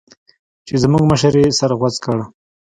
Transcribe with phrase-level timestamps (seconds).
[0.67, 2.17] چې زموږ مشر يې سر غوڅ کړ.